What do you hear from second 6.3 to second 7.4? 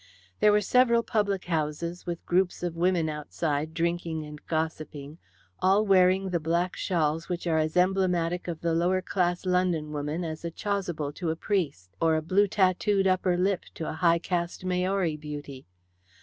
the black shawls